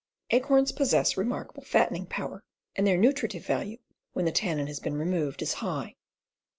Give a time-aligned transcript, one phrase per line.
[0.31, 2.43] Acorns possess remarkable fattening power,
[2.75, 3.77] and their nutritive value,
[4.13, 5.95] when the tannin has been removed, is high.